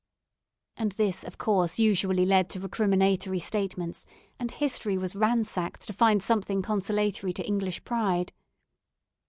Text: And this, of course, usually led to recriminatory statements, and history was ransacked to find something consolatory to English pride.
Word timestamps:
And 0.77 0.93
this, 0.93 1.23
of 1.23 1.37
course, 1.37 1.77
usually 1.77 2.25
led 2.25 2.49
to 2.49 2.59
recriminatory 2.59 3.39
statements, 3.39 4.03
and 4.39 4.49
history 4.49 4.97
was 4.97 5.15
ransacked 5.15 5.81
to 5.85 5.93
find 5.93 6.23
something 6.23 6.63
consolatory 6.63 7.33
to 7.33 7.45
English 7.45 7.83
pride. 7.83 8.33